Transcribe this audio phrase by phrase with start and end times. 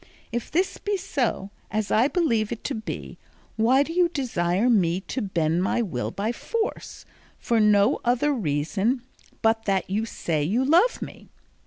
[0.31, 3.19] If this be so, as I believe it to be,
[3.55, 7.05] why do you desire me to bend my will by force,
[7.37, 9.03] for no other reason
[9.43, 11.29] but that you say you love me?